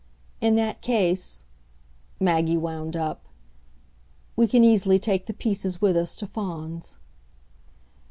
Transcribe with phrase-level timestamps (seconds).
[0.41, 1.43] In that case,"
[2.19, 3.21] Maggie wound up,
[4.35, 6.97] "we can easily take the pieces with us to Fawns."